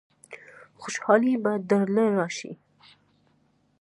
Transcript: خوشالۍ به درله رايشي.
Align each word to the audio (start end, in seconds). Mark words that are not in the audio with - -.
خوشالۍ 0.81 1.33
به 1.43 1.51
درله 1.69 2.05
رايشي. 2.17 2.51